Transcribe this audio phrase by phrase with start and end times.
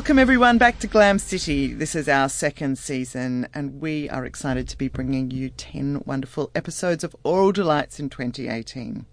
[0.00, 1.74] Welcome everyone back to Glam City.
[1.74, 6.50] This is our second season and we are excited to be bringing you 10 wonderful
[6.54, 9.04] episodes of Oral Delights in 2018.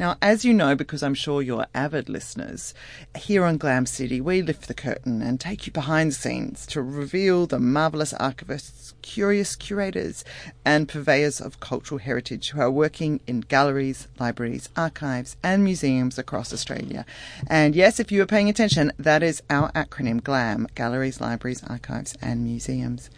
[0.00, 2.74] Now, as you know, because I'm sure you're avid listeners,
[3.16, 6.82] here on Glam City, we lift the curtain and take you behind the scenes to
[6.82, 10.24] reveal the marvellous archivists, curious curators
[10.64, 16.52] and purveyors of cultural heritage who are working in galleries, libraries, archives and museums across
[16.52, 17.06] Australia.
[17.46, 22.16] And yes, if you are paying attention, that is our acronym GLAM Galleries, Libraries, Archives
[22.22, 23.10] and Museums.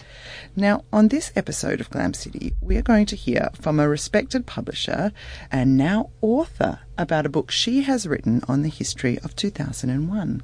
[0.56, 4.46] Now, on this episode of Glam City, we are going to hear from a respected
[4.46, 5.12] publisher
[5.52, 10.42] and now author about a book she has written on the history of 2001.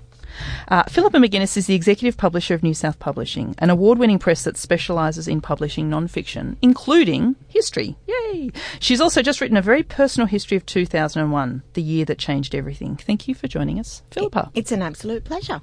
[0.68, 4.44] Uh, Philippa McGuinness is the executive publisher of New South Publishing, an award winning press
[4.44, 7.96] that specialises in publishing non fiction, including history.
[8.06, 8.52] Yay!
[8.78, 12.94] She's also just written a very personal history of 2001, the year that changed everything.
[12.94, 14.52] Thank you for joining us, Philippa.
[14.54, 15.62] It's an absolute pleasure.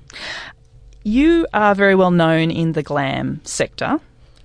[1.07, 4.01] You are very well known in the glam sector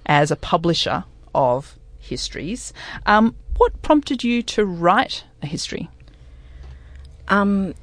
[0.06, 1.02] as a publisher
[1.34, 2.72] of histories.
[3.04, 5.90] Um, what prompted you to write a history?
[7.26, 7.74] Um,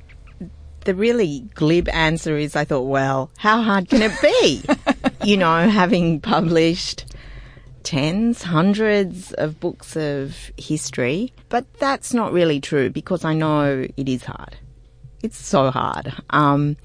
[0.86, 4.63] the really glib answer is I thought, well, how hard can it be?
[5.30, 7.03] you know, having published
[7.83, 11.33] tens, hundreds of books of history.
[11.49, 14.55] But that's not really true because I know it is hard.
[15.21, 16.14] It's so hard.
[16.30, 16.77] Um,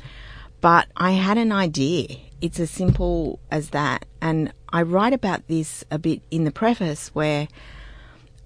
[0.65, 2.07] but I had an idea.
[2.41, 4.07] It's as simple as that.
[4.23, 7.49] And I write about this a bit in the preface where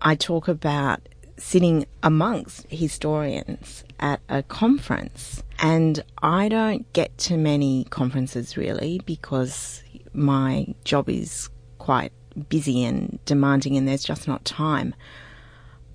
[0.03, 5.45] I talk about sitting amongst historians at a conference.
[5.61, 12.11] And I don't get to many conferences really because my job is quite
[12.49, 14.93] busy and demanding and there's just not time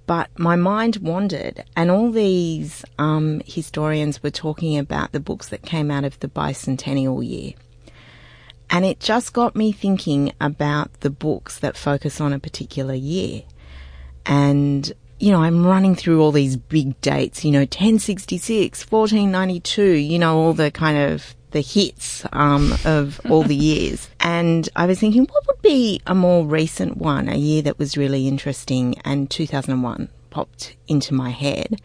[0.06, 5.62] but my mind wandered, and all these um, historians were talking about the books that
[5.62, 7.54] came out of the bicentennial year.
[8.70, 13.44] And it just got me thinking about the books that focus on a particular year.
[14.26, 20.20] And, you know, I'm running through all these big dates, you know, 1066, 1492, you
[20.20, 24.10] know, all the kind of the hits um, of all the years.
[24.20, 27.98] And I was thinking, what would be a more recent one, a year that was
[27.98, 28.96] really interesting?
[29.06, 31.82] And 2001 popped into my head.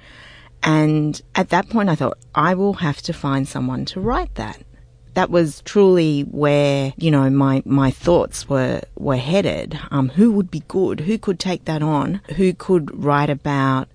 [0.63, 4.61] And at that point, I thought, I will have to find someone to write that.
[5.15, 9.79] That was truly where, you know, my, my thoughts were, were headed.
[9.91, 11.01] Um, who would be good?
[11.01, 12.21] Who could take that on?
[12.37, 13.89] Who could write about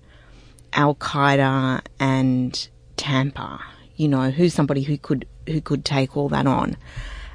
[0.72, 3.60] Al Qaeda and Tampa?
[3.96, 6.76] You know, who's somebody who could who could take all that on.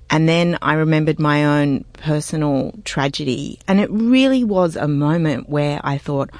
[0.10, 3.60] And then I remembered my own personal tragedy.
[3.68, 6.32] And it really was a moment where I thought,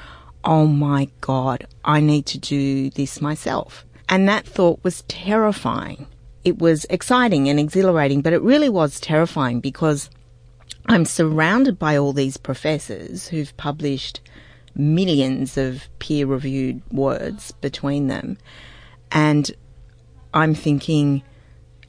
[0.44, 3.84] oh my God, I need to do this myself.
[4.08, 6.06] And that thought was terrifying.
[6.44, 10.10] It was exciting and exhilarating, but it really was terrifying because
[10.86, 14.20] I'm surrounded by all these professors who've published
[14.74, 18.38] millions of peer reviewed words between them.
[19.12, 19.50] And
[20.32, 21.22] I'm thinking,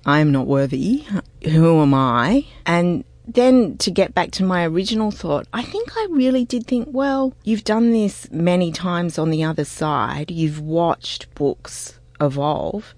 [0.06, 1.06] I'm not worthy.
[1.44, 2.46] Who am I?
[2.66, 6.90] And then to get back to my original thought, I think I really did think,
[6.92, 10.32] well, you've done this many times on the other side.
[10.32, 12.94] You've watched books evolve.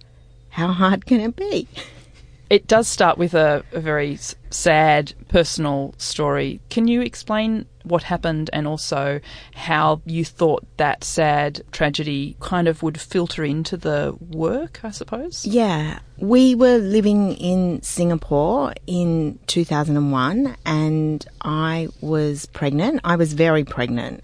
[0.50, 1.68] How hard can it be?
[2.54, 4.20] It does start with a, a very
[4.52, 6.62] sad personal story.
[6.70, 9.22] Can you explain what happened and also
[9.56, 15.48] how you thought that sad tragedy kind of would filter into the work, I suppose?
[15.48, 15.98] Yeah.
[16.20, 23.02] We were living in Singapore in 2001 and I was pregnant.
[23.04, 24.22] I was very pregnant.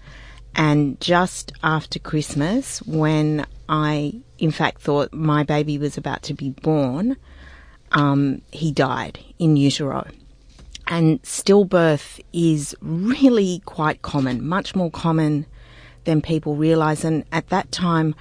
[0.54, 6.50] And just after Christmas, when I in fact thought my baby was about to be
[6.50, 7.16] born,
[7.92, 10.06] um, he died in utero.
[10.86, 15.46] And stillbirth is really quite common, much more common
[16.04, 17.04] than people realize.
[17.04, 18.14] And at that time,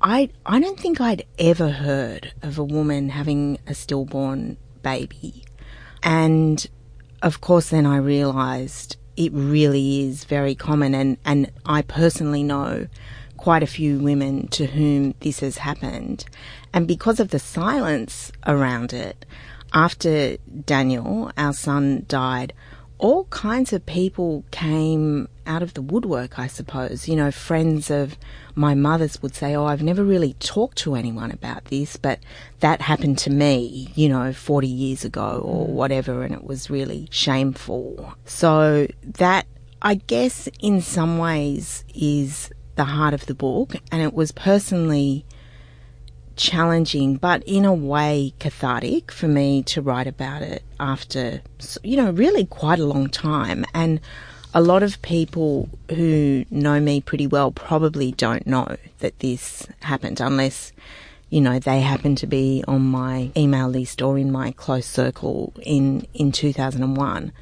[0.00, 5.44] I, I don't think I'd ever heard of a woman having a stillborn baby.
[6.02, 6.66] And
[7.20, 10.94] of course, then I realized it really is very common.
[10.94, 12.86] And, and I personally know
[13.38, 16.26] quite a few women to whom this has happened.
[16.74, 19.24] And because of the silence around it,
[19.72, 20.36] after
[20.66, 22.52] Daniel, our son, died,
[22.98, 27.08] all kinds of people came out of the woodwork, I suppose.
[27.08, 28.16] You know, friends of
[28.54, 32.18] my mother's would say, Oh, I've never really talked to anyone about this, but
[32.60, 35.70] that happened to me, you know, 40 years ago or mm.
[35.70, 38.14] whatever, and it was really shameful.
[38.24, 39.46] So that,
[39.80, 45.26] I guess, in some ways is the heart of the book, and it was personally
[46.36, 51.42] challenging, but in a way cathartic for me to write about it after,
[51.82, 53.66] you know, really quite a long time.
[53.74, 54.00] And
[54.54, 60.20] a lot of people who know me pretty well probably don't know that this happened
[60.20, 60.72] unless,
[61.28, 65.52] you know, they happen to be on my email list or in my close circle
[65.62, 67.32] in, in 2001.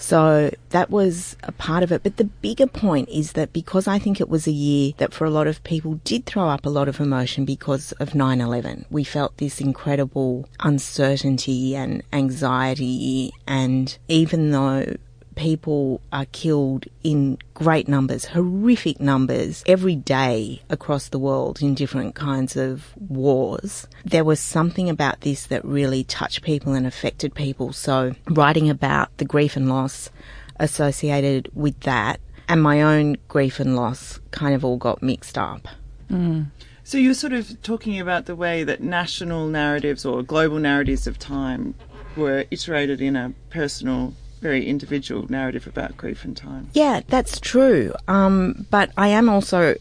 [0.00, 2.02] So that was a part of it.
[2.02, 5.26] But the bigger point is that because I think it was a year that for
[5.26, 8.86] a lot of people did throw up a lot of emotion because of 9 11,
[8.90, 13.32] we felt this incredible uncertainty and anxiety.
[13.46, 14.96] And even though
[15.40, 22.14] people are killed in great numbers, horrific numbers, every day across the world in different
[22.14, 23.88] kinds of wars.
[24.04, 27.72] There was something about this that really touched people and affected people.
[27.72, 30.10] So, writing about the grief and loss
[30.56, 35.66] associated with that and my own grief and loss kind of all got mixed up.
[36.10, 36.50] Mm.
[36.84, 41.18] So, you're sort of talking about the way that national narratives or global narratives of
[41.18, 41.74] time
[42.14, 46.68] were iterated in a personal very individual narrative about grief and time.
[46.72, 47.92] Yeah, that's true.
[48.08, 49.76] Um, but I am also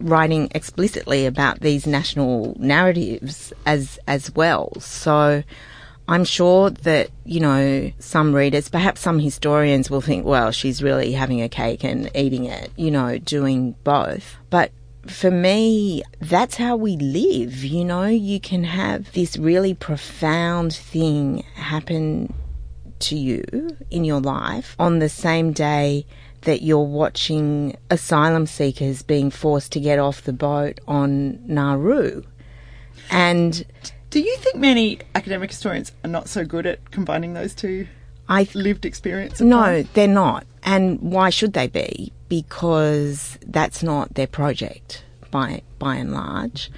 [0.00, 4.72] writing explicitly about these national narratives as as well.
[4.80, 5.42] So
[6.08, 11.12] I'm sure that, you know, some readers, perhaps some historians will think, well, she's really
[11.12, 14.36] having a cake and eating it, you know, doing both.
[14.50, 14.72] But
[15.06, 17.64] for me, that's how we live.
[17.64, 22.34] You know, you can have this really profound thing happen
[23.02, 26.06] to you in your life on the same day
[26.42, 32.22] that you're watching asylum seekers being forced to get off the boat on Nauru.
[33.10, 33.64] And
[34.10, 37.86] do you think many academic historians are not so good at combining those two
[38.28, 39.40] I th- lived experience?
[39.40, 40.46] No, they're not.
[40.62, 42.12] And why should they be?
[42.28, 46.70] Because that's not their project by by and large.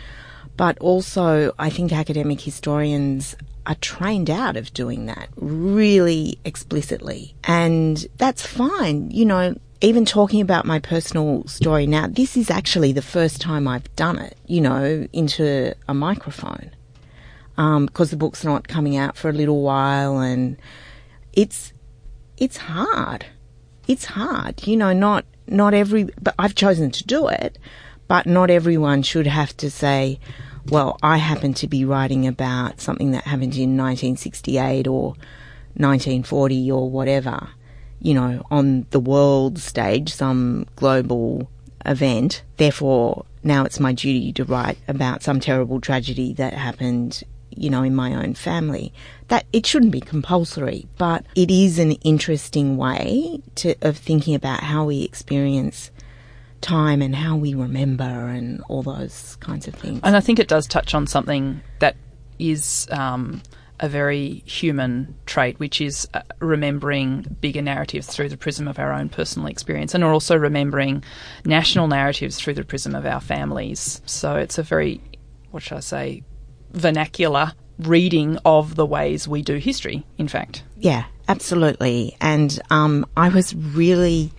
[0.57, 7.35] But also, I think academic historians are trained out of doing that really explicitly.
[7.45, 9.11] And that's fine.
[9.11, 13.67] You know, even talking about my personal story now, this is actually the first time
[13.69, 16.71] I've done it, you know, into a microphone.
[17.57, 20.57] Um, because the book's not coming out for a little while and
[21.33, 21.73] it's,
[22.37, 23.27] it's hard.
[23.87, 27.59] It's hard, you know, not, not every, but I've chosen to do it,
[28.09, 30.19] but not everyone should have to say,
[30.71, 35.15] well, I happen to be writing about something that happened in 1968 or
[35.77, 37.49] 1940 or whatever,
[38.01, 41.51] you know, on the world stage, some global
[41.85, 42.43] event.
[42.57, 47.83] Therefore, now it's my duty to write about some terrible tragedy that happened, you know,
[47.83, 48.93] in my own family.
[49.29, 54.61] That it shouldn't be compulsory, but it is an interesting way to, of thinking about
[54.61, 55.91] how we experience
[56.65, 60.01] time and how we remember and all those kinds of things.
[60.03, 61.97] And I think it does touch on something that
[62.39, 63.43] is um,
[63.81, 68.93] a very human trait, which is uh, remembering bigger narratives through the prism of our
[68.93, 71.05] own personal experience, and also remembering
[71.45, 74.01] national narratives through the prism of our families.
[74.07, 75.01] So it's a very,
[75.51, 76.23] what should I say,
[76.73, 80.63] vernacular reading of the ways we do history, in fact.
[80.79, 82.17] Yeah, absolutely.
[82.21, 84.33] And um, I was really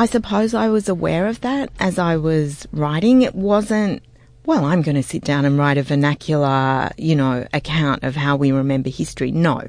[0.00, 3.20] I suppose I was aware of that as I was writing.
[3.20, 4.02] It wasn't,
[4.46, 8.36] well, I'm going to sit down and write a vernacular, you know, account of how
[8.36, 9.30] we remember history.
[9.30, 9.60] No.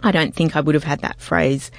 [0.00, 1.70] I don't think I would have had that phrase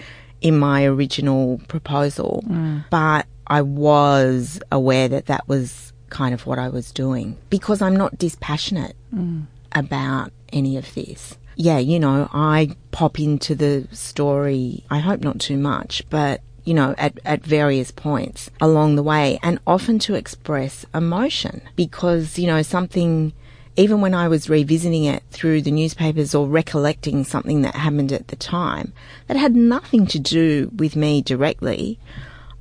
[0.42, 2.86] in my original proposal, mm.
[2.92, 7.96] but I was aware that that was kind of what I was doing because I'm
[7.96, 9.48] not dispassionate mm.
[9.72, 11.36] about any of this.
[11.56, 16.74] Yeah, you know, I pop into the story, I hope not too much, but you
[16.74, 22.48] know, at, at various points along the way and often to express emotion because, you
[22.48, 23.32] know, something,
[23.76, 28.30] even when I was revisiting it through the newspapers or recollecting something that happened at
[28.30, 28.94] the time
[29.28, 32.00] that had nothing to do with me directly,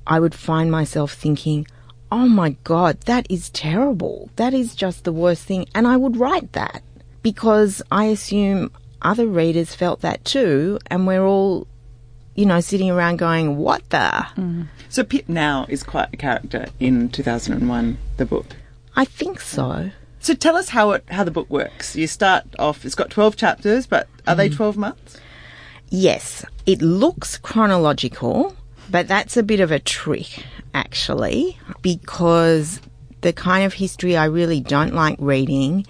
[0.07, 1.67] I would find myself thinking,
[2.13, 4.29] oh my God, that is terrible.
[4.37, 5.67] That is just the worst thing.
[5.75, 6.83] And I would write that
[7.23, 8.71] because I assume
[9.01, 10.79] other readers felt that too.
[10.89, 11.67] And we're all
[12.35, 14.27] you know, sitting around going, what the?
[14.37, 14.69] Mm.
[14.89, 18.47] So Pip now is quite a character in 2001, the book.
[18.97, 19.91] I think so.
[20.21, 21.95] So tell us how it how the book works.
[21.95, 22.87] You start off.
[22.87, 24.39] It's got twelve chapters, but are mm.
[24.39, 25.19] they twelve months?
[25.91, 28.57] Yes, it looks chronological,
[28.91, 32.81] but that's a bit of a trick, actually, because
[33.21, 35.87] the kind of history I really don't like reading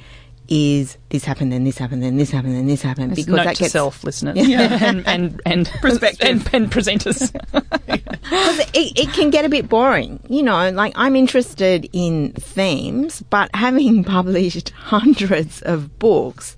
[0.49, 3.13] is this happened, then this happened, then this happened, then this happened.
[3.13, 6.29] It's because note that to gets self, listeners, and and and, Perspective.
[6.29, 7.33] and, and presenters.
[7.87, 10.21] because it, it can get a bit boring.
[10.29, 16.57] You know, like I'm interested in themes, but having published hundreds of books,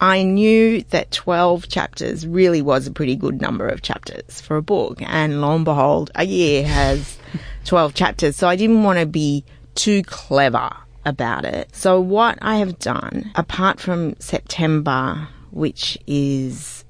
[0.00, 4.62] I knew that 12 chapters really was a pretty good number of chapters for a
[4.62, 5.00] book.
[5.02, 7.16] And lo and behold, a year has
[7.64, 8.36] 12 chapters.
[8.36, 10.70] So I didn't want to be too clever
[11.04, 11.74] about it.
[11.74, 16.84] So what I have done, apart from September, which is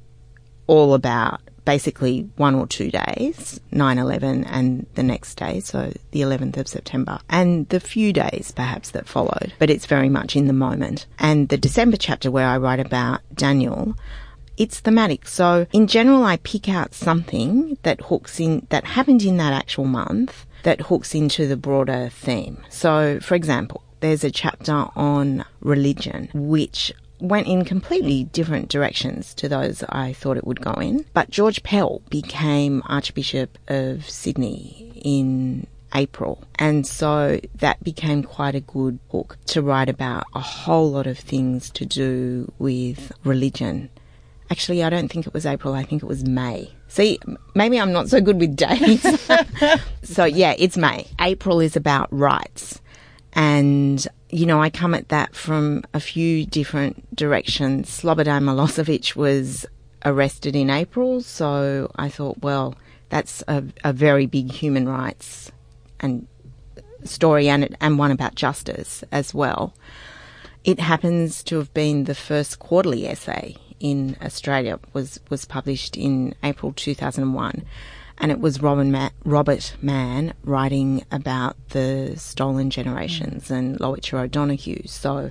[0.66, 6.20] all about basically one or two days, 9 11 and the next day, so the
[6.20, 10.46] 11th of September, and the few days perhaps that followed, but it's very much in
[10.46, 11.06] the moment.
[11.18, 13.94] And the December chapter where I write about Daniel,
[14.56, 15.26] it's thematic.
[15.26, 19.84] So in general, I pick out something that hooks in, that happened in that actual
[19.84, 22.62] month that hooks into the broader theme.
[22.68, 29.48] So for example, there's a chapter on religion, which went in completely different directions to
[29.48, 31.06] those I thought it would go in.
[31.14, 36.44] But George Pell became Archbishop of Sydney in April.
[36.58, 41.18] And so that became quite a good book to write about a whole lot of
[41.18, 43.88] things to do with religion.
[44.50, 46.70] Actually, I don't think it was April, I think it was May.
[46.88, 47.18] See,
[47.54, 49.30] maybe I'm not so good with dates.
[50.02, 51.06] so yeah, it's May.
[51.18, 52.82] April is about rights.
[53.34, 57.88] And, you know, I come at that from a few different directions.
[57.90, 59.66] Slobodan Milosevic was
[60.04, 62.76] arrested in April, so I thought, well,
[63.08, 65.50] that's a, a very big human rights
[66.00, 66.26] and
[67.04, 69.74] story and, and one about justice as well.
[70.62, 76.34] It happens to have been the first quarterly essay in Australia was was published in
[76.42, 77.64] April 2001
[78.18, 84.82] and it was Robin Ma- Robert Manne writing about the stolen generations and Lowitja O'Donoghue.
[84.86, 85.30] So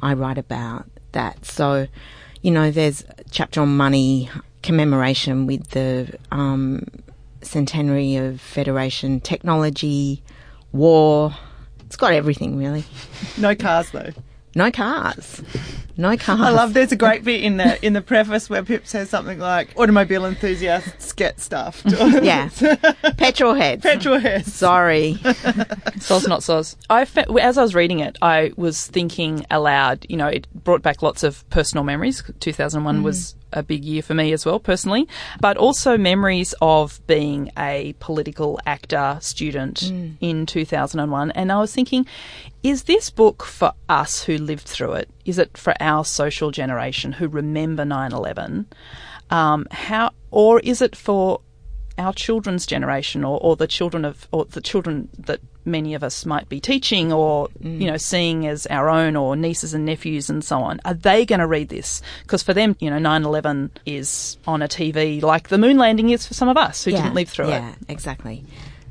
[0.00, 1.44] I write about that.
[1.44, 1.88] So,
[2.42, 4.30] you know, there's a chapter on money
[4.62, 6.86] commemoration with the um,
[7.42, 10.22] centenary of Federation technology,
[10.72, 11.34] war.
[11.86, 12.84] It's got everything really.
[13.36, 14.10] No cars though.
[14.54, 15.42] No cars.
[16.00, 16.40] No cars.
[16.40, 16.72] I love.
[16.72, 20.24] There's a great bit in the in the preface where Pip says something like, "Automobile
[20.24, 21.86] enthusiasts get stuffed."
[22.20, 22.48] Yeah.
[23.16, 23.82] Petrol heads.
[23.82, 24.52] Petrol heads.
[24.52, 25.14] Sorry.
[26.00, 26.76] Soz not soz.
[26.88, 30.06] I fe- as I was reading it, I was thinking aloud.
[30.08, 32.22] You know, it brought back lots of personal memories.
[32.40, 33.02] 2001 mm.
[33.02, 35.08] was a big year for me as well, personally,
[35.40, 40.14] but also memories of being a political actor student mm.
[40.20, 41.30] in 2001.
[41.32, 42.06] And I was thinking,
[42.62, 45.08] is this book for us who lived through it?
[45.24, 48.66] Is it for our social generation who remember 9/11?
[49.30, 51.40] Um, how, or is it for
[51.98, 56.24] our children's generation or, or the children of or the children that many of us
[56.24, 60.42] might be teaching or you know seeing as our own or nieces and nephews and
[60.42, 64.38] so on are they going to read this because for them you know 9/11 is
[64.46, 67.28] on a TV like the moon landing is for some of us who didn't live
[67.28, 68.44] through yeah, it yeah exactly.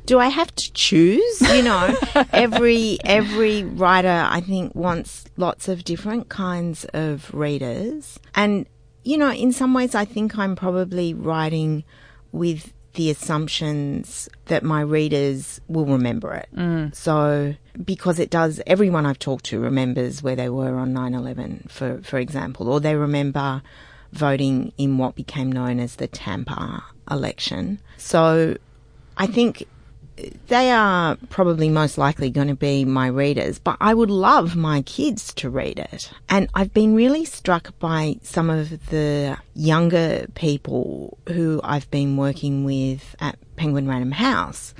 [0.09, 1.39] Do I have to choose?
[1.41, 1.95] You know,
[2.33, 8.65] every every writer I think wants lots of different kinds of readers, and
[9.03, 11.83] you know, in some ways, I think I'm probably writing
[12.31, 16.49] with the assumptions that my readers will remember it.
[16.55, 16.95] Mm.
[16.95, 17.53] So,
[17.85, 22.01] because it does, everyone I've talked to remembers where they were on 9 11, for,
[22.01, 23.61] for example, or they remember
[24.11, 27.79] voting in what became known as the Tampa election.
[27.97, 28.57] So,
[29.15, 29.67] I think
[30.47, 34.81] they are probably most likely going to be my readers, but I would love my
[34.81, 36.11] kids to read it.
[36.27, 42.63] And I've been really struck by some of the younger people who I've been working
[42.63, 44.73] with at Penguin Random House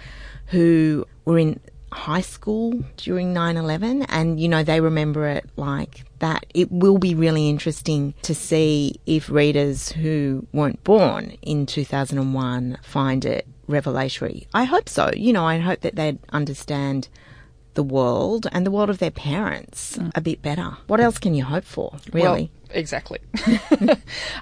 [0.48, 1.60] who were in
[1.92, 7.16] high school during 9-11 and you know they remember it like that it will be
[7.16, 14.48] really interesting to see if readers who weren't born in 2001 find it revelatory.
[14.54, 15.12] I hope so.
[15.16, 17.08] You know i hope that they'd understand
[17.76, 20.78] the world and the world of their parents a bit better.
[20.88, 22.52] What else can you hope for really?
[22.52, 23.20] Well, exactly.
[23.82, 23.96] uh,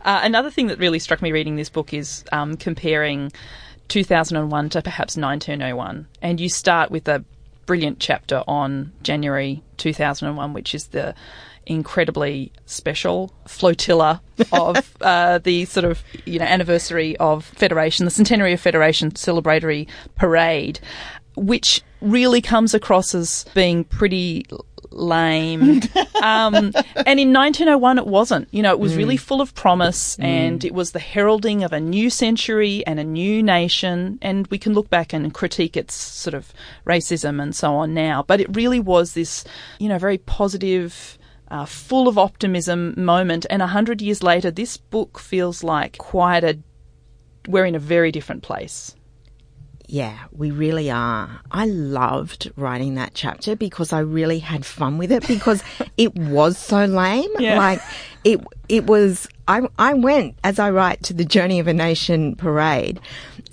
[0.04, 3.32] another thing that really struck me reading this book is um, comparing
[3.90, 6.08] 2001 to perhaps 1901.
[6.22, 7.24] And you start with a
[7.66, 11.14] brilliant chapter on January 2001, which is the
[11.68, 14.22] incredibly special flotilla
[14.52, 19.88] of uh, the sort of you know anniversary of Federation, the centenary of Federation celebratory
[20.16, 20.80] parade,
[21.36, 24.46] which really comes across as being pretty
[24.92, 25.62] lame.
[26.24, 26.56] um,
[27.06, 28.48] and in 1901, it wasn't.
[28.52, 31.80] You know, it was really full of promise and it was the heralding of a
[31.80, 34.20] new century and a new nation.
[34.22, 36.54] And we can look back and critique its sort of
[36.86, 38.24] racism and so on now.
[38.24, 39.44] But it really was this,
[39.80, 41.17] you know, very positive
[41.50, 43.46] uh, full of optimism moment.
[43.50, 46.60] And a hundred years later, this book feels like quite a.
[47.48, 48.96] We're in a very different place.
[49.90, 51.40] Yeah, we really are.
[51.50, 55.64] I loved writing that chapter because I really had fun with it because
[55.98, 57.32] it was so lame.
[57.40, 57.58] Yeah.
[57.58, 57.82] Like
[58.24, 62.36] it it was I I went as I write to the Journey of a Nation
[62.36, 63.00] parade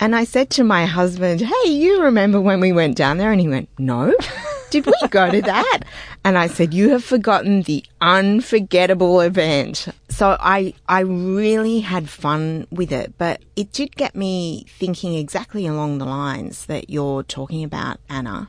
[0.00, 3.40] and I said to my husband, "Hey, you remember when we went down there?" And
[3.40, 4.14] he went, "No."
[4.70, 5.82] Did we go to that?
[6.24, 9.86] And I said, you have forgotten the unforgettable event.
[10.08, 15.68] So I, I really had fun with it, but it did get me thinking exactly
[15.68, 18.48] along the lines that you're talking about, Anna.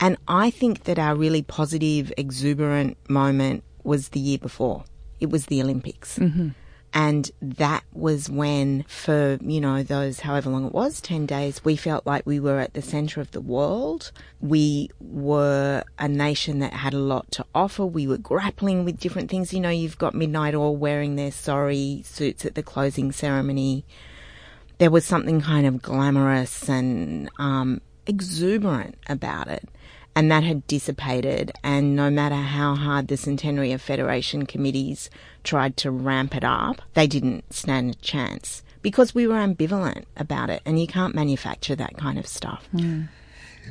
[0.00, 4.84] And I think that our really positive, exuberant moment was the year before.
[5.20, 6.18] It was the Olympics.
[6.18, 6.48] Mm-hmm.
[6.92, 11.76] And that was when, for, you know, those however long it was, 10 days, we
[11.76, 14.12] felt like we were at the center of the world.
[14.40, 17.84] We were a nation that had a lot to offer.
[17.84, 19.52] We were grappling with different things.
[19.52, 23.84] You know, you've got Midnight Oil wearing their sorry suits at the closing ceremony.
[24.78, 29.68] There was something kind of glamorous and um, exuberant about it
[30.16, 31.52] and that had dissipated.
[31.62, 35.10] And no matter how hard the Centenary of Federation committees
[35.44, 40.48] tried to ramp it up, they didn't stand a chance because we were ambivalent about
[40.48, 42.66] it, and you can't manufacture that kind of stuff.
[42.74, 43.08] Mm.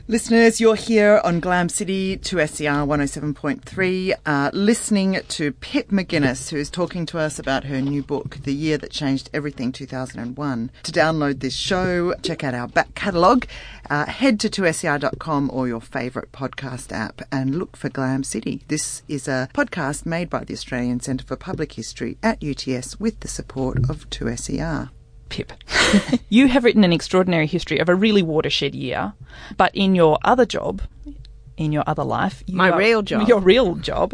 [0.07, 6.69] Listeners, you're here on Glam City 2SER 107.3, uh, listening to Pip McGuinness, who is
[6.69, 10.69] talking to us about her new book, The Year That Changed Everything 2001.
[10.83, 13.47] To download this show, check out our back catalogue,
[13.89, 18.61] uh, head to 2ser.com or your favourite podcast app and look for Glam City.
[18.67, 23.21] This is a podcast made by the Australian Centre for Public History at UTS with
[23.21, 24.91] the support of 2SER.
[25.29, 25.53] Pip.
[26.29, 29.13] you have written an extraordinary history of a really watershed year,
[29.57, 30.81] but in your other job,
[31.57, 33.27] in your other life, you My are- real job.
[33.27, 34.13] your real job,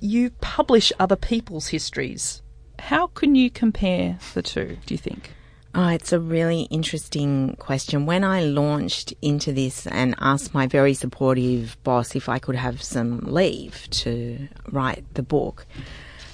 [0.00, 2.42] you publish other people's histories.
[2.78, 5.30] How can you compare the two, do you think?
[5.74, 8.04] Oh, it's a really interesting question.
[8.04, 12.82] When I launched into this and asked my very supportive boss if I could have
[12.82, 15.64] some leave to write the book,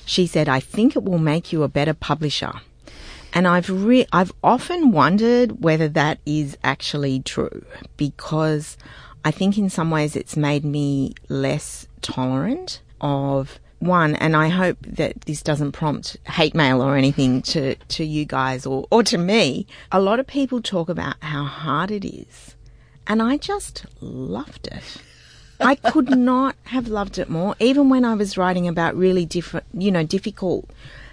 [0.05, 2.53] she said, I think it will make you a better publisher.
[3.33, 7.65] And I've re- I've often wondered whether that is actually true
[7.97, 8.77] because
[9.25, 14.79] I think in some ways it's made me less tolerant of one, and I hope
[14.83, 19.19] that this doesn't prompt hate mail or anything to, to you guys or, or to
[19.19, 19.67] me.
[19.93, 22.57] A lot of people talk about how hard it is,
[23.07, 25.03] and I just loved it.
[25.61, 29.67] I could not have loved it more, even when I was writing about really different,
[29.73, 30.69] you know, difficult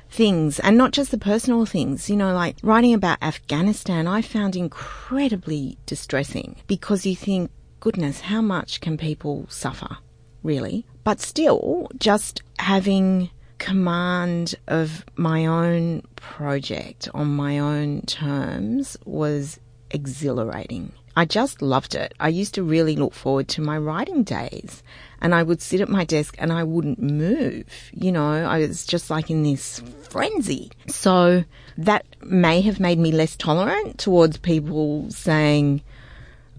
[0.10, 4.56] things and not just the personal things, you know, like writing about Afghanistan, I found
[4.56, 9.98] incredibly distressing because you think, goodness, how much can people suffer,
[10.44, 10.86] really?
[11.04, 19.60] But still, just having command of my own project on my own terms was
[19.92, 20.92] exhilarating.
[21.18, 22.14] I just loved it.
[22.20, 24.84] I used to really look forward to my writing days
[25.26, 27.66] and I would sit at my desk and I wouldn't move.
[27.92, 30.72] You know, I was just like in this frenzy.
[30.86, 31.44] So
[31.80, 35.82] that may have made me less tolerant towards people saying,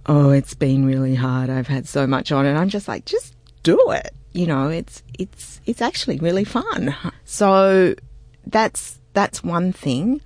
[0.07, 1.49] Oh, it's been really hard.
[1.49, 2.45] I've had so much on.
[2.45, 4.13] And I'm just like, just do it.
[4.33, 6.93] You know, it's, it's, it's actually really fun.
[7.25, 7.95] So
[8.47, 10.21] that's, that's one thing.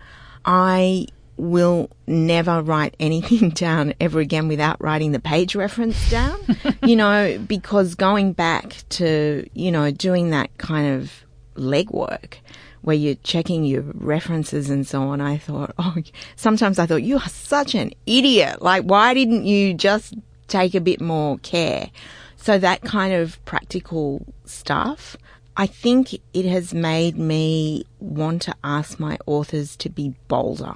[0.46, 1.09] I
[1.40, 6.38] will never write anything down ever again without writing the page reference down,
[6.85, 11.24] you know, because going back to, you know, doing that kind of
[11.55, 12.35] legwork
[12.83, 15.96] where you're checking your references and so on, I thought, oh,
[16.37, 18.62] sometimes I thought, you are such an idiot.
[18.62, 20.14] Like, why didn't you just
[20.48, 21.90] take a bit more care?
[22.37, 25.16] So that kind of practical stuff.
[25.57, 30.74] I think it has made me want to ask my authors to be bolder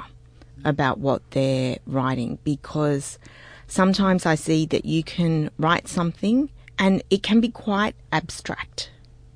[0.64, 3.18] about what they're writing because
[3.66, 8.90] sometimes I see that you can write something and it can be quite abstract.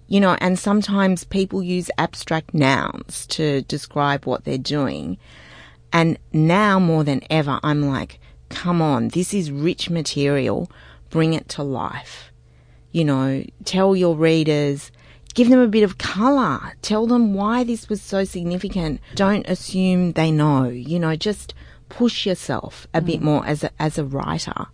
[0.06, 5.18] You know, and sometimes people use abstract nouns to describe what they're doing.
[5.92, 10.70] And now more than ever, I'm like, come on, this is rich material.
[11.10, 12.32] Bring it to life.
[12.90, 14.90] You know, tell your readers,
[15.34, 16.74] give them a bit of colour.
[16.82, 19.00] Tell them why this was so significant.
[19.14, 20.68] Don't assume they know.
[20.68, 21.54] You know, just
[21.88, 23.24] push yourself a bit mm.
[23.24, 24.66] more as a, as a writer.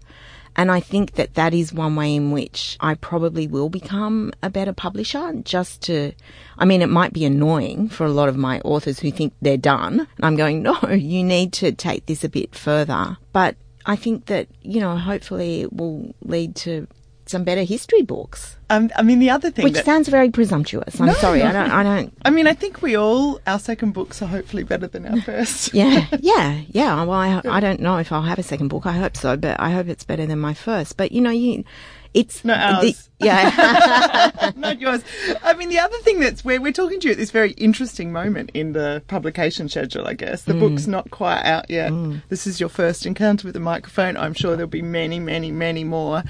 [0.57, 4.51] And I think that that is one way in which I probably will become a
[4.51, 5.33] better publisher.
[5.43, 6.13] Just to,
[6.57, 9.57] I mean, it might be annoying for a lot of my authors who think they're
[9.57, 10.01] done.
[10.17, 13.17] And I'm going, no, you need to take this a bit further.
[13.33, 16.87] But I think that, you know, hopefully it will lead to
[17.27, 18.57] some better history books.
[18.71, 21.01] Um, I mean, the other thing Which that sounds very presumptuous.
[21.01, 21.39] I'm No, sorry.
[21.41, 21.47] no.
[21.47, 21.71] I don't.
[21.71, 22.13] I don't.
[22.25, 25.73] I mean, I think we all our second books are hopefully better than our first.
[25.75, 27.03] Yeah, yeah, yeah.
[27.05, 28.87] Well, I, I don't know if I'll have a second book.
[28.87, 30.97] I hope so, but I hope it's better than my first.
[30.97, 31.65] But you know, you,
[32.15, 33.11] it's No, the- ours.
[33.21, 35.03] yeah, Not yours.
[35.43, 38.13] I mean, the other thing that's where we're talking to you at this very interesting
[38.13, 40.43] moment in the publication schedule, I guess.
[40.43, 40.61] The hmm.
[40.61, 41.91] book's not quite out yet.
[41.91, 42.17] Hmm.
[42.29, 44.17] This is your first encounter with the microphone.
[44.17, 46.23] I'm sure there'll be many, many, many more.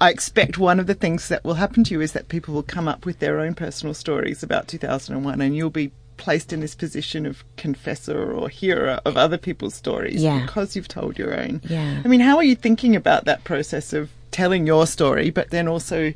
[0.00, 2.62] I expect one of the things that will happen to you is that people will
[2.62, 6.74] come up with their own personal stories about 2001 and you'll be placed in this
[6.74, 10.40] position of confessor or hearer of other people's stories Yeah.
[10.40, 11.60] because you've told your own.
[11.64, 12.00] Yeah.
[12.04, 15.66] I mean, how are you thinking about that process of telling your story, but then
[15.66, 16.12] also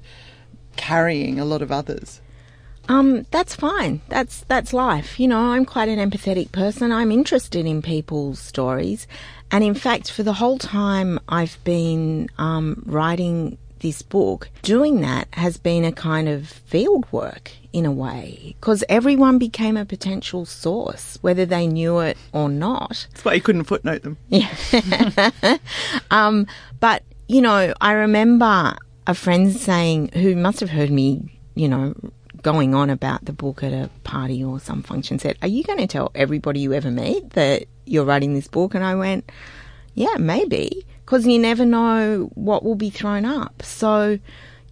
[0.77, 2.21] carrying a lot of others?
[2.89, 4.03] Um, that's fine.
[4.09, 5.19] That's that's life.
[5.19, 6.93] You know, I'm quite an empathetic person.
[6.93, 9.07] I'm interested in people's stories,
[9.51, 15.29] and in fact, for the whole time I've been um, writing this book, doing that
[15.33, 20.45] has been a kind of field work in a way, because everyone became a potential
[20.45, 23.07] source, whether they knew it or not.
[23.11, 24.19] That's why you couldn't footnote them.
[26.11, 26.47] Um,
[26.81, 31.95] but you know, I remember a friend saying, who must have heard me, you know,
[32.43, 35.79] going on about the book at a party or some function, said, "Are you going
[35.79, 39.31] to tell everybody you ever meet that you're writing this book?" And I went,
[39.95, 44.19] "Yeah, maybe, because you never know what will be thrown up." So,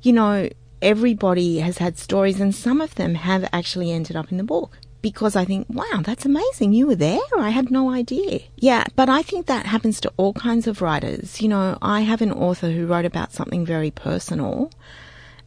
[0.03, 0.49] you know,
[0.83, 4.79] everybody has had stories, and some of them have actually ended up in the book
[5.01, 6.73] because I think, wow, that's amazing.
[6.73, 7.21] You were there.
[7.37, 8.41] I had no idea.
[8.57, 11.41] Yeah, but I think that happens to all kinds of writers.
[11.41, 14.71] You know, I have an author who wrote about something very personal,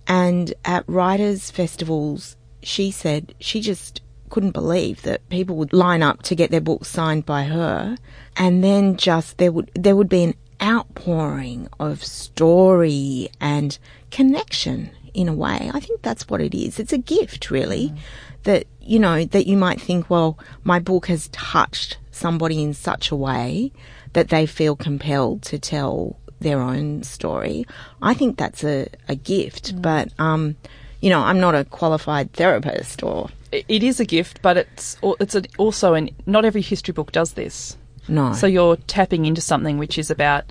[0.08, 6.24] and at writers' festivals, she said she just couldn't believe that people would line up
[6.24, 7.98] to get their books signed by her,
[8.38, 13.78] and then just there would there would be an outpouring of story and
[14.12, 15.70] connection in a way.
[15.74, 16.80] I think that's what it is.
[16.80, 17.98] It's a gift, really, mm.
[18.44, 23.12] That you know that you might think, well, my book has touched somebody in such
[23.12, 23.72] a way
[24.14, 27.66] that they feel compelled to tell their own story.
[28.02, 30.56] I think that's a, a gift, but um,
[31.00, 35.36] you know, I'm not a qualified therapist or It is a gift, but it's it's
[35.58, 37.78] also an not every history book does this.
[38.08, 38.34] no.
[38.34, 40.46] So you're tapping into something which is about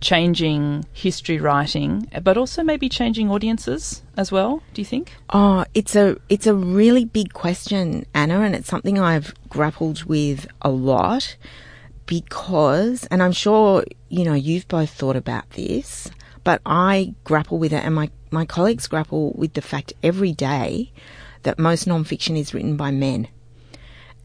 [0.00, 4.62] changing history writing, but also maybe changing audiences as well.
[4.74, 5.12] Do you think?
[5.30, 10.46] Oh, it's a it's a really big question, Anna, and it's something I've grappled with
[10.62, 11.36] a lot
[12.06, 16.10] because, and I'm sure you know you've both thought about this,
[16.42, 20.92] but I grapple with it, and my my colleagues grapple with the fact every day
[21.44, 23.28] that most nonfiction is written by men,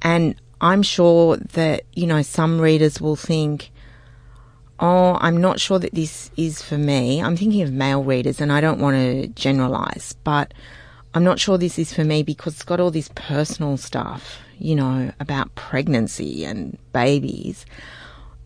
[0.01, 3.71] and I'm sure that you know some readers will think.
[4.79, 7.21] Oh, I'm not sure that this is for me.
[7.21, 10.53] I'm thinking of male readers and I don't want to generalize, but
[11.13, 14.75] I'm not sure this is for me because it's got all this personal stuff, you
[14.75, 17.65] know, about pregnancy and babies.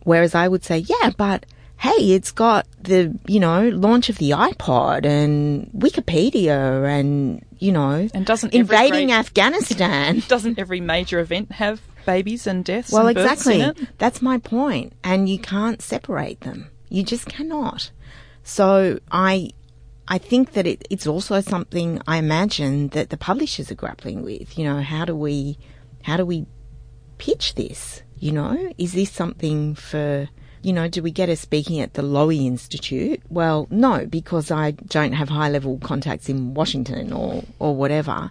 [0.02, 4.30] Whereas I would say, yeah, but hey, it's got the, you know, launch of the
[4.30, 10.22] iPod and Wikipedia and, you know, And doesn't invading great- Afghanistan.
[10.28, 12.92] Doesn't every major event have babies and deaths?
[12.92, 13.72] Well, and exactly.
[13.98, 14.92] That's my point.
[15.02, 16.70] And you can't separate them.
[16.88, 17.90] You just cannot.
[18.42, 19.50] So I,
[20.06, 24.58] I think that it, it's also something I imagine that the publishers are grappling with.
[24.58, 25.58] You know, how do we,
[26.02, 26.46] how do we
[27.18, 28.02] pitch this?
[28.18, 30.28] You know, is this something for,
[30.62, 33.20] you know, do we get a speaking at the Lowy Institute?
[33.28, 38.30] Well, no, because I don't have high level contacts in Washington or, or whatever.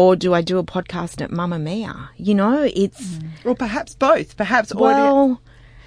[0.00, 2.08] Or do I do a podcast at Mamamia?
[2.16, 3.28] You know, it's, mm.
[3.44, 4.34] Or perhaps both.
[4.34, 4.86] Perhaps audio.
[4.86, 5.42] well,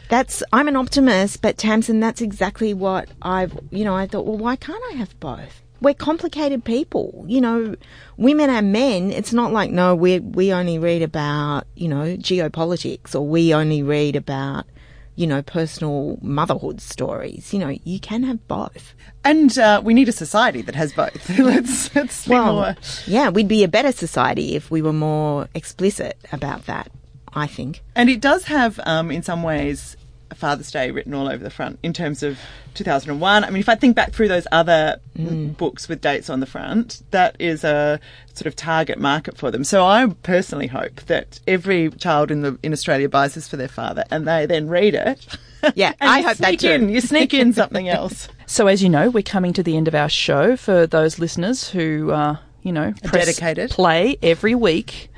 [0.08, 4.38] that's I'm an optimist, but Tamson, that's exactly what I've you know, I thought, well,
[4.38, 5.64] why can't I have both?
[5.82, 7.76] We're complicated people, you know,
[8.16, 9.10] women and men.
[9.10, 13.82] It's not like no, we we only read about you know geopolitics, or we only
[13.82, 14.68] read about
[15.16, 17.54] you know personal motherhood stories.
[17.54, 18.94] You know, you can have both.
[19.24, 21.30] And uh, we need a society that has both.
[21.40, 22.76] let's let's be Well, more.
[23.06, 26.92] yeah, we'd be a better society if we were more explicit about that.
[27.36, 27.82] I think.
[27.96, 29.98] And it does have, um, in some ways,
[30.36, 32.40] Father's Day written all over the front in terms of
[32.74, 33.44] 2001.
[33.44, 37.04] I mean, if I think back through those other books with dates on the front,
[37.12, 38.00] that is a
[38.34, 39.64] sort of target market for them.
[39.64, 43.68] So I personally hope that every child in the in Australia buys this for their
[43.68, 45.26] father, and they then read it.
[45.76, 46.72] Yeah, I hope that too.
[46.72, 48.28] In, you sneak in something else.
[48.46, 50.58] So, as you know, we're coming to the end of our show.
[50.58, 53.72] For those listeners who, uh, you know, press dedicated.
[53.72, 55.10] play every week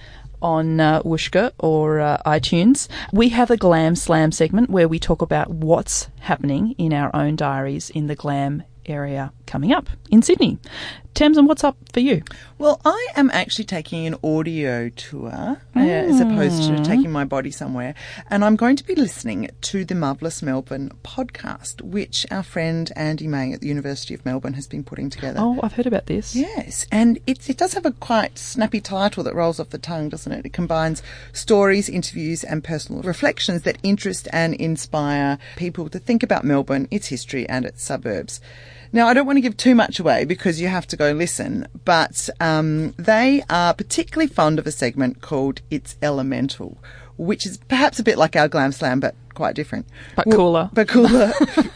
[0.45, 5.23] on uh, Whooshkaa or uh, iTunes, we have a Glam Slam segment where we talk
[5.23, 9.33] about what's happening in our own diaries in the glam area.
[9.45, 10.57] Coming up in Sydney.
[11.15, 12.23] Tamson, what's up for you?
[12.57, 15.31] Well, I am actually taking an audio tour
[15.73, 17.95] uh, as opposed to taking my body somewhere.
[18.29, 23.27] And I'm going to be listening to the Marvellous Melbourne podcast, which our friend Andy
[23.27, 25.39] May at the University of Melbourne has been putting together.
[25.41, 26.35] Oh, I've heard about this.
[26.35, 30.09] Yes, and it, it does have a quite snappy title that rolls off the tongue,
[30.09, 30.45] doesn't it?
[30.45, 36.43] It combines stories, interviews, and personal reflections that interest and inspire people to think about
[36.43, 38.41] Melbourne, its history, and its suburbs.
[38.95, 41.67] Now, I don't want to give too much away because you have to go listen,
[41.83, 46.77] but um, they are particularly fond of a segment called It's Elemental,
[47.17, 49.85] which is perhaps a bit like our Glam Slam, but quite different.
[50.15, 50.69] But Well, cooler.
[50.71, 51.33] But cooler.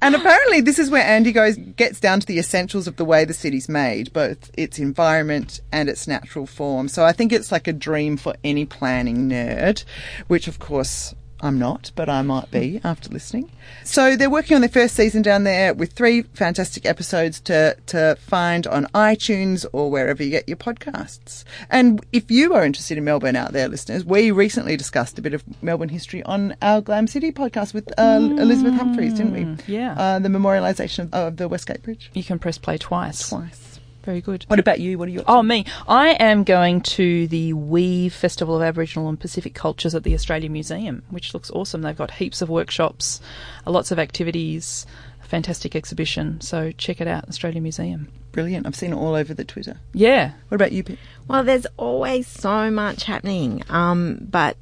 [0.00, 3.26] and apparently, this is where Andy goes gets down to the essentials of the way
[3.26, 6.88] the city's made, both its environment and its natural form.
[6.88, 9.84] So I think it's like a dream for any planning nerd,
[10.28, 11.14] which of course.
[11.42, 13.50] I'm not, but I might be after listening.
[13.84, 18.16] So they're working on their first season down there with three fantastic episodes to, to
[18.20, 21.44] find on iTunes or wherever you get your podcasts.
[21.70, 25.34] And if you are interested in Melbourne out there, listeners, we recently discussed a bit
[25.34, 29.64] of Melbourne history on our Glam City podcast with uh, Elizabeth Humphreys, didn't we?
[29.74, 29.94] yeah.
[29.98, 32.10] Uh, the memorialisation of, of the Westgate Bridge.
[32.12, 33.28] You can press play twice.
[33.28, 33.79] Twice.
[34.02, 34.44] Very good.
[34.48, 34.98] What about you?
[34.98, 35.22] What are you?
[35.26, 35.66] Oh, me.
[35.86, 40.48] I am going to the Weave Festival of Aboriginal and Pacific Cultures at the Australia
[40.48, 41.82] Museum, which looks awesome.
[41.82, 43.20] They've got heaps of workshops,
[43.66, 44.86] uh, lots of activities,
[45.22, 46.40] a fantastic exhibition.
[46.40, 48.08] So check it out, Australia Museum.
[48.32, 48.66] Brilliant.
[48.66, 49.78] I've seen it all over the Twitter.
[49.92, 50.32] Yeah.
[50.48, 50.98] What about you, Pip?
[51.28, 53.62] Well, there's always so much happening.
[53.68, 54.56] Um, but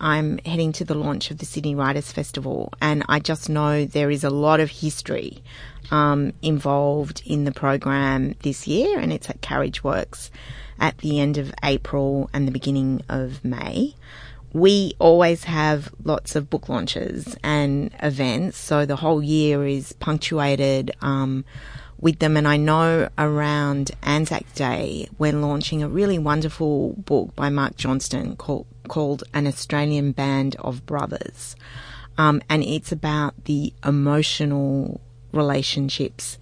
[0.00, 4.10] I'm heading to the launch of the Sydney Writers Festival, and I just know there
[4.10, 5.42] is a lot of history
[5.90, 10.30] um, involved in the program this year, and it's at Carriage Works
[10.78, 13.94] at the end of April and the beginning of May.
[14.52, 20.92] We always have lots of book launches and events, so the whole year is punctuated
[21.02, 21.44] um,
[22.00, 22.36] with them.
[22.36, 28.36] And I know around Anzac Day, we're launching a really wonderful book by Mark Johnston
[28.36, 31.56] called, called An Australian Band of Brothers.
[32.18, 35.00] Um, and it's about the emotional
[35.32, 36.38] relationships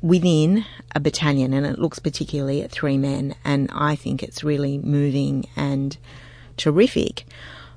[0.00, 3.34] within a battalion, and it looks particularly at three men.
[3.44, 5.96] And I think it's really moving and
[6.56, 7.24] terrific.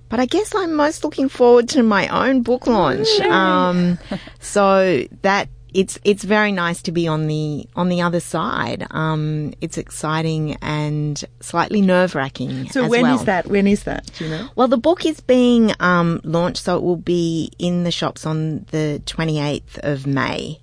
[0.10, 3.08] But I guess I'm most looking forward to my own book launch.
[3.22, 4.00] Um,
[4.40, 8.88] so that it's it's very nice to be on the on the other side.
[8.92, 12.70] Um, it's exciting and slightly nerve wracking.
[12.70, 13.26] So when is well.
[13.26, 13.48] that?
[13.48, 14.12] When is that?
[14.18, 14.50] Do you know?
[14.56, 18.66] Well, the book is being um, launched, so it will be in the shops on
[18.72, 20.60] the 28th of May.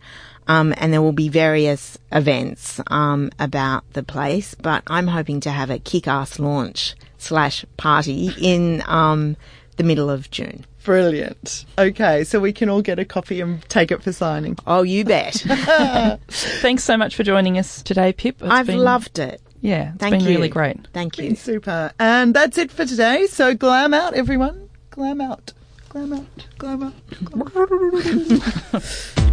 [0.48, 5.50] Um, and there will be various events um, about the place, but I'm hoping to
[5.50, 9.36] have a kick-ass launch slash party in um,
[9.76, 10.64] the middle of June.
[10.86, 11.66] Brilliant.
[11.78, 14.56] Okay, so we can all get a copy and take it for signing.
[14.68, 15.34] Oh, you bet!
[16.28, 18.36] Thanks so much for joining us today, Pip.
[18.40, 19.42] It's I've been- loved it.
[19.60, 20.28] Yeah, it's Thank been you.
[20.28, 20.86] really great.
[20.92, 21.24] Thank you.
[21.24, 21.90] Been super.
[21.98, 23.26] And that's it for today.
[23.26, 24.68] So glam out, everyone.
[24.90, 25.52] Glam out.
[25.88, 26.46] Glam out.
[26.58, 26.94] Glam out.
[27.24, 27.50] Glam
[28.74, 29.16] out.